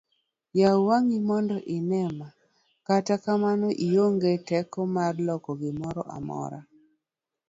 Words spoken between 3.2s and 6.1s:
kamano ionge teko marlokogimoro